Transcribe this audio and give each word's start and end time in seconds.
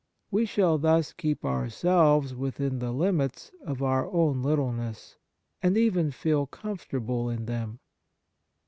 We 0.31 0.47
shall 0.47 0.79
thus 0.79 1.13
keep 1.13 1.45
our 1.45 1.69
selves 1.69 2.33
within 2.33 2.79
the 2.79 2.91
limits 2.91 3.51
of 3.63 3.83
our 3.83 4.07
own 4.11 4.41
little 4.41 4.71
ness, 4.71 5.17
and 5.61 5.77
even 5.77 6.09
feel 6.09 6.47
comfortable 6.47 7.29
in 7.29 7.45
them. 7.45 7.77